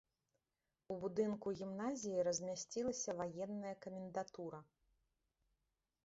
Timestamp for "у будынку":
0.93-1.47